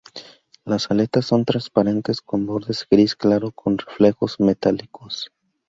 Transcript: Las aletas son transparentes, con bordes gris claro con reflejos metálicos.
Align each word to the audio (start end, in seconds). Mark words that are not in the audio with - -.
Las 0.65 0.89
aletas 0.89 1.27
son 1.27 1.45
transparentes, 1.45 2.21
con 2.21 2.47
bordes 2.47 2.87
gris 2.89 3.15
claro 3.15 3.51
con 3.51 3.77
reflejos 3.77 4.39
metálicos. 4.39 5.31